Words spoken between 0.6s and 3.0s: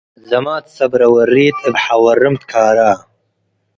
ሰብ ረወሪት እብ ሐወርም ትካራ